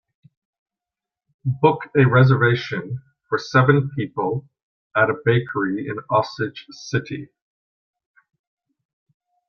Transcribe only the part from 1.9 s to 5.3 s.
a reservation for seven people at a